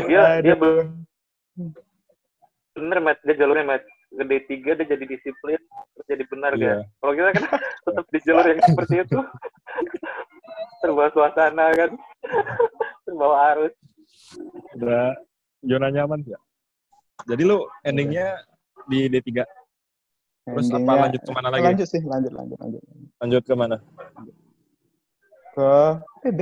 Dia 0.06 0.46
dia 0.46 0.56
bener, 2.76 3.00
Matt. 3.02 3.20
Dia 3.26 3.36
jalurnya, 3.36 3.66
Matt. 3.66 3.84
Ke 4.16 4.24
D3 4.24 4.80
dia 4.80 4.88
jadi 4.88 5.04
disiplin, 5.04 5.60
terus 5.92 6.08
jadi 6.08 6.24
benar 6.32 6.56
Iya. 6.56 6.64
kan. 6.64 6.78
Kalau 7.02 7.14
kita 7.18 7.30
kan 7.36 7.44
tetap 7.90 8.06
di 8.08 8.20
jalur 8.24 8.46
yang 8.48 8.62
seperti 8.64 8.94
itu. 9.04 9.20
Terbawa 10.82 11.10
suasana 11.14 11.66
kan. 11.74 11.92
Terbawa 13.06 13.36
arus. 13.56 13.74
Udah 14.76 15.16
zona 15.66 15.88
nyaman 15.90 16.22
ya. 16.26 16.40
Jadi 17.26 17.42
lu 17.48 17.66
endingnya 17.82 18.38
di 18.90 19.10
D3. 19.10 19.46
Terus 20.46 20.70
apa 20.70 21.10
lanjut 21.10 21.22
ke 21.26 21.32
mana 21.34 21.48
lagi? 21.50 21.64
Lanjut 21.66 21.88
sih, 21.90 22.02
lanjut, 22.06 22.34
lanjut, 22.38 22.58
lanjut. 22.62 22.82
Lanjut 23.18 23.44
ke 23.46 23.54
mana? 23.58 23.78
Ke 25.58 25.72
PB. 26.22 26.40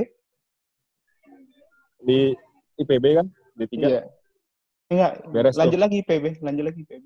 Di 2.04 2.36
IPB 2.76 3.04
kan? 3.16 3.26
D3. 3.56 3.72
Iya. 3.80 4.02
Enggak, 4.92 5.12
Beres 5.32 5.56
tuh. 5.56 5.64
lanjut 5.64 5.80
lagi 5.80 5.98
PB, 6.04 6.44
lanjut 6.44 6.64
lagi 6.68 6.82
PB. 6.84 7.04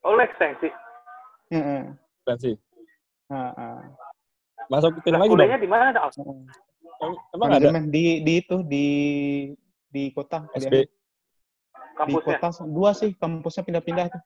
Oh, 0.00 0.16
lu 0.16 0.24
ekstensi. 0.24 0.68
Heeh. 1.52 1.84
Masuk 4.70 4.90
Lah, 5.04 5.18
lagi 5.20 5.28
dong. 5.28 5.32
kuliahnya 5.36 5.58
di 5.60 5.68
mana, 5.68 5.90
Al? 5.92 6.10
Em- 6.14 7.20
Emang 7.34 7.48
ada 7.50 7.58
Manajemen 7.58 7.82
di 7.92 8.22
di 8.22 8.32
itu 8.40 8.56
di 8.64 8.86
di 9.90 10.02
kota 10.14 10.48
SB 10.56 10.84
di 10.84 10.90
Kampusnya? 11.94 12.38
kota 12.42 12.48
dua 12.66 12.90
sih 12.90 13.14
kampusnya 13.14 13.62
pindah-pindah 13.62 14.06
tuh. 14.10 14.22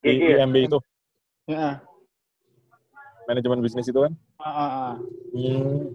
di? 0.00 0.38
IMB 0.38 0.56
itu, 0.64 0.78
Heeh. 1.50 1.74
manajemen 3.26 3.58
bisnis 3.60 3.90
itu 3.90 4.00
kan? 4.00 4.12
Ah, 4.38 4.46
ah, 4.46 4.70
ah. 4.70 4.94
Hmm. 5.34 5.92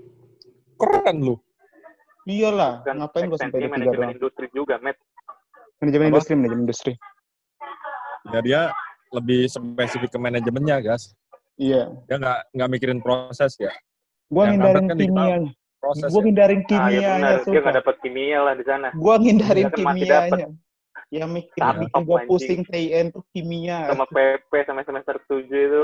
Keren 0.78 1.18
lu. 1.24 1.36
Iyalah, 2.28 2.86
Kan 2.86 3.02
ngapain 3.02 3.26
gua 3.32 3.40
sampai 3.40 3.66
tiga 3.66 3.72
manajemen 3.74 3.98
doang? 3.98 4.14
industri 4.14 4.46
juga, 4.54 4.78
Matt. 4.78 5.00
Manajemen 5.82 6.06
Apa? 6.06 6.12
industri, 6.14 6.34
manajemen 6.38 6.64
industri. 6.68 6.94
Ya 8.30 8.40
dia 8.46 8.62
lebih 9.10 9.50
spesifik 9.50 10.14
ke 10.14 10.20
manajemennya, 10.22 10.78
guys. 10.86 11.18
Iya. 11.62 11.84
Dia 12.10 12.18
nggak 12.18 12.40
nggak 12.58 12.70
mikirin 12.74 13.00
proses 13.06 13.54
ya. 13.62 13.70
Gua 14.34 14.50
Yang 14.50 14.54
ngindarin 14.58 14.86
kan 14.90 14.98
kimianya. 14.98 15.52
Proses. 15.78 16.10
Gua 16.10 16.22
ya. 16.22 16.26
ngindarin 16.26 16.58
Ah, 16.58 16.66
ya 16.66 16.70
kimianya, 16.74 17.10
benar. 17.14 17.38
Dia 17.46 17.60
nggak 17.62 17.78
dapat 17.86 17.96
kimia 18.02 18.40
lah 18.42 18.54
di 18.58 18.66
sana. 18.66 18.88
Gua 18.98 19.16
ngindarin 19.22 19.66
kan 19.70 19.78
kimianya. 19.78 20.48
Yang 21.12 21.30
mikir 21.44 21.60
Tapi 21.60 21.80
bikin 21.86 22.02
gua 22.08 22.20
pusing 22.24 22.62
TIN 22.66 23.06
tuh 23.12 23.24
kimia. 23.36 23.80
Sama 23.92 24.06
PP 24.08 24.52
sama 24.64 24.82
semester 24.88 25.16
7 25.28 25.44
itu. 25.44 25.84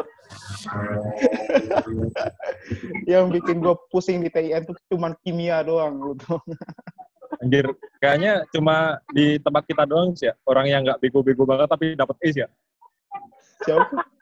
Yang 3.12 3.26
bikin 3.36 3.58
gua 3.60 3.76
pusing 3.92 4.24
di 4.24 4.32
TIN 4.32 4.64
tuh 4.66 4.76
cuman 4.90 5.14
kimia 5.22 5.62
doang 5.68 6.16
gitu. 6.16 6.40
Anjir, 7.44 7.70
kayaknya 8.00 8.48
cuma 8.56 8.98
di 9.12 9.38
tempat 9.44 9.68
kita 9.68 9.84
doang 9.84 10.16
sih 10.16 10.32
ya. 10.32 10.34
Orang 10.48 10.66
yang 10.66 10.82
nggak 10.88 11.04
bego-bego 11.04 11.44
banget 11.44 11.70
tapi 11.70 11.94
dapat 11.94 12.16
Ace 12.24 12.40
ya. 12.40 12.50
Siapa? 13.68 14.17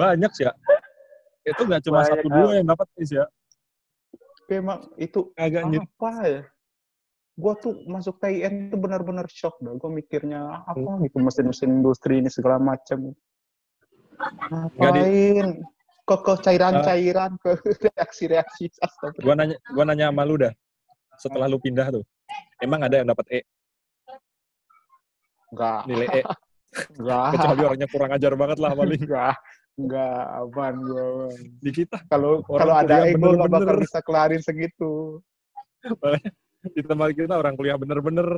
Banyak 0.00 0.32
sih 0.32 0.44
ya. 0.48 0.52
Itu 1.44 1.68
nggak 1.68 1.82
cuma 1.84 2.00
Banyak 2.00 2.10
satu 2.16 2.28
dua 2.32 2.50
yang 2.56 2.66
dapat 2.72 2.86
Ace 2.96 3.12
ya. 3.12 3.26
Emang 4.50 4.88
itu 4.96 5.30
Agak 5.36 5.62
apa 5.68 6.12
ya? 6.24 6.42
Gua 7.38 7.54
tuh 7.56 7.84
masuk 7.86 8.20
TIN 8.20 8.68
itu 8.72 8.76
benar-benar 8.80 9.28
shock 9.28 9.60
dah. 9.60 9.76
Gua 9.76 9.92
mikirnya 9.92 10.64
apa 10.64 10.90
gitu 11.04 11.16
mesin-mesin 11.20 11.70
industri 11.70 12.24
ini 12.24 12.32
segala 12.32 12.56
macam. 12.56 13.12
Ngapain? 14.50 15.64
Ke 16.04 16.16
ke 16.26 16.32
cairan-cairan, 16.42 17.38
ke 17.38 17.50
reaksi-reaksi. 17.94 18.72
Gua 19.22 19.38
nanya, 19.38 19.56
gua 19.70 19.84
nanya 19.86 20.10
sama 20.10 20.24
lu 20.26 20.36
dah. 20.40 20.52
Setelah 21.20 21.46
lu 21.46 21.60
pindah 21.60 21.92
tuh, 21.92 22.04
emang 22.64 22.80
ada 22.80 22.96
yang 22.98 23.08
dapat 23.12 23.28
E 23.28 23.40
Enggak, 25.50 25.80
nilai 25.86 26.08
E? 26.08 26.22
enggak, 26.98 27.26
Kecuali 27.34 27.62
orangnya 27.66 27.88
kurang 27.90 28.10
ajar 28.14 28.32
banget 28.38 28.58
lah 28.62 28.72
paling 28.72 29.02
enggak, 29.02 29.36
enggak 29.80 30.20
aman 30.36 30.74
gua. 30.84 31.04
Bang. 31.28 31.36
di 31.64 31.70
kita. 31.72 31.98
Kalau 32.12 32.44
kalau 32.44 32.74
ada 32.76 33.08
ego 33.08 33.32
nggak 33.36 33.50
bakal 33.50 33.76
bisa 33.80 33.98
kelarin 34.04 34.42
segitu. 34.44 35.20
Di 36.60 36.84
tempat 36.84 37.16
kita 37.16 37.40
orang 37.40 37.56
kuliah 37.56 37.80
bener-bener 37.80 38.36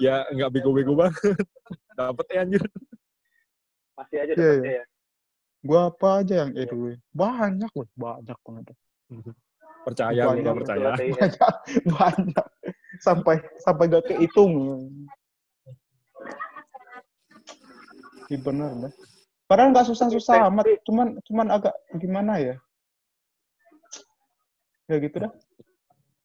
ya 0.00 0.24
nggak 0.32 0.50
bego-bego 0.56 0.96
banget. 0.96 1.20
Dapat 2.00 2.24
E 2.32 2.36
anjir. 2.40 2.64
Masih 3.92 4.16
aja 4.24 4.32
Iya, 4.32 4.40
dapetnya 4.40 4.72
iya. 4.72 4.80
ya. 4.80 4.84
Gua 5.60 5.80
apa 5.92 6.08
aja 6.24 6.34
yang 6.44 6.50
E 6.56 6.62
dulu? 6.64 6.96
Banyak, 7.12 7.70
weh. 7.76 7.88
banyak 7.92 8.38
banget. 8.40 8.64
Percaya, 9.84 10.22
Banyak 10.32 10.54
percaya. 10.56 10.88
Banyak 10.96 11.54
banyak 12.00 12.46
sampai 13.00 13.36
sampai 13.60 13.84
gak 13.92 14.08
kehitung 14.08 14.52
Iya 18.26 18.38
bener 18.42 18.70
dah. 18.82 18.92
Padahal 19.46 19.70
nggak 19.70 19.86
susah-susah 19.86 20.50
amat, 20.50 20.82
cuman 20.82 21.22
cuman 21.22 21.46
agak 21.54 21.74
gimana 21.94 22.42
ya? 22.42 22.54
Ya 24.90 24.96
gitu 24.98 25.22
dah. 25.22 25.32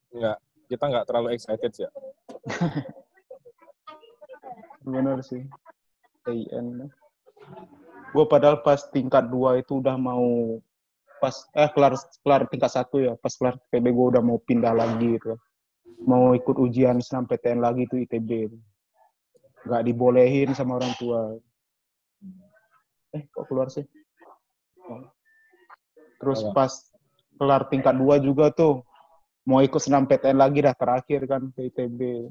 Nggak, 0.09 0.37
kita 0.69 0.83
nggak 0.89 1.05
terlalu 1.05 1.27
excited 1.37 1.71
sih 1.73 1.85
ya. 1.85 1.91
Bener 4.85 5.21
sih. 5.21 5.45
TIN. 6.25 6.89
Gue 8.11 8.25
padahal 8.25 8.65
pas 8.65 8.81
tingkat 8.89 9.29
2 9.29 9.61
itu 9.61 9.81
udah 9.81 9.95
mau 9.97 10.57
pas 11.21 11.45
eh 11.53 11.69
kelar 11.69 11.93
kelar 12.25 12.49
tingkat 12.49 12.73
satu 12.73 12.97
ya, 12.97 13.13
pas 13.21 13.33
kelar 13.37 13.61
ITB 13.69 13.93
gue 13.93 14.07
udah 14.17 14.23
mau 14.25 14.41
pindah 14.41 14.73
lagi 14.73 15.21
gitu. 15.21 15.37
Mau 16.09 16.33
ikut 16.33 16.57
ujian 16.57 16.97
senam 17.05 17.29
PTN 17.29 17.61
lagi 17.61 17.85
itu 17.85 18.01
ITB. 18.01 18.49
Gak 19.69 19.85
dibolehin 19.85 20.57
sama 20.57 20.81
orang 20.81 20.93
tua. 20.97 21.37
Eh 23.11 23.23
kok 23.31 23.45
keluar 23.51 23.67
sih? 23.67 23.83
Oh. 24.87 25.03
Terus 26.21 26.45
Apa? 26.47 26.53
pas 26.53 26.71
kelar 27.41 27.65
tingkat 27.67 27.97
2 27.97 28.21
juga 28.21 28.53
tuh 28.53 28.85
mau 29.43 29.59
ikut 29.59 29.81
senam 29.81 30.05
PTN 30.05 30.37
lagi 30.37 30.61
dah 30.61 30.75
terakhir 30.77 31.25
kan 31.25 31.49
ke 31.51 31.73
ITB. 31.73 32.29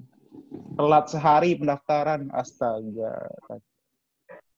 Telat 0.78 1.10
sehari 1.10 1.58
pendaftaran, 1.58 2.30
astaga. 2.30 3.12